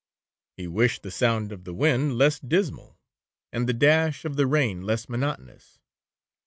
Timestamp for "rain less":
4.47-5.07